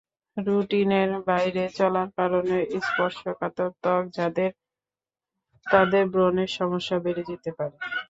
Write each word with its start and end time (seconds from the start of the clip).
রুটিনের 0.37 1.09
বাইরে 1.27 1.63
চলার 1.77 2.09
কারণে 2.17 2.57
স্পর্শকাতর 2.81 3.69
ত্বক 3.75 4.03
যাদের, 4.17 4.51
তাদের 5.65 6.03
ব্রণের 6.13 6.49
সমস্যা 6.59 6.97
বেড়ে 6.99 7.23
যেতে 7.29 7.51
পারে। 7.57 7.75